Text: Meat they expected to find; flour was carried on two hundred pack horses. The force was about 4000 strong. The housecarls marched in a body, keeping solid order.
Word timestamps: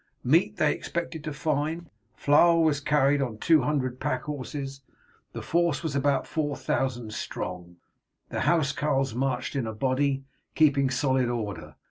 Meat 0.23 0.57
they 0.57 0.73
expected 0.73 1.23
to 1.23 1.31
find; 1.31 1.87
flour 2.15 2.59
was 2.59 2.79
carried 2.79 3.21
on 3.21 3.37
two 3.37 3.61
hundred 3.61 3.99
pack 3.99 4.23
horses. 4.23 4.81
The 5.33 5.43
force 5.43 5.83
was 5.83 5.95
about 5.95 6.25
4000 6.25 7.13
strong. 7.13 7.75
The 8.29 8.39
housecarls 8.39 9.13
marched 9.13 9.55
in 9.55 9.67
a 9.67 9.73
body, 9.73 10.23
keeping 10.55 10.89
solid 10.89 11.29
order. 11.29 11.75